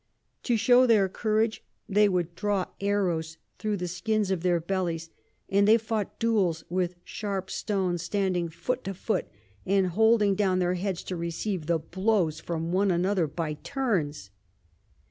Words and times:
To 0.41 0.57
shew 0.57 0.87
their 0.87 1.07
Courage, 1.07 1.63
they 1.87 2.09
would 2.09 2.33
draw 2.33 2.65
Arrows 2.79 3.37
thro 3.59 3.75
the 3.75 3.87
Skins 3.87 4.31
of 4.31 4.41
their 4.41 4.59
Bellies, 4.59 5.11
and 5.47 5.67
they 5.67 5.77
fought 5.77 6.17
Duels 6.17 6.63
with 6.71 6.95
sharp 7.03 7.51
Stones, 7.51 8.01
standing 8.01 8.49
foot 8.49 8.83
to 8.85 8.95
foot, 8.95 9.27
and 9.63 9.85
holding 9.89 10.33
down 10.33 10.57
their 10.57 10.73
Heads 10.73 11.03
to 11.03 11.15
receive 11.15 11.67
the 11.67 11.77
Blows 11.77 12.39
from 12.39 12.71
one 12.71 12.89
another 12.89 13.27
by 13.27 13.53
turns. 13.53 14.31